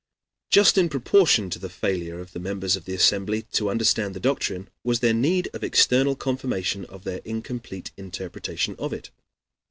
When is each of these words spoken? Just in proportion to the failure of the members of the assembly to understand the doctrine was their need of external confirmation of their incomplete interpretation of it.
Just 0.49 0.79
in 0.79 0.89
proportion 0.89 1.51
to 1.51 1.59
the 1.59 1.69
failure 1.69 2.19
of 2.19 2.31
the 2.33 2.39
members 2.39 2.75
of 2.75 2.85
the 2.85 2.95
assembly 2.95 3.43
to 3.51 3.69
understand 3.69 4.15
the 4.15 4.19
doctrine 4.19 4.67
was 4.83 4.99
their 4.99 5.13
need 5.13 5.47
of 5.53 5.63
external 5.63 6.15
confirmation 6.15 6.85
of 6.85 7.03
their 7.03 7.21
incomplete 7.23 7.91
interpretation 7.97 8.75
of 8.79 8.93
it. 8.93 9.11